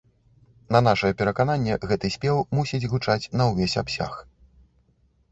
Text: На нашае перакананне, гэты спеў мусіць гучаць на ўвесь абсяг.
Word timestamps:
На 0.75 0.79
нашае 0.85 1.09
перакананне, 1.19 1.75
гэты 1.91 2.09
спеў 2.15 2.37
мусіць 2.59 2.89
гучаць 2.93 3.29
на 3.41 3.47
ўвесь 3.51 3.77
абсяг. 3.83 4.17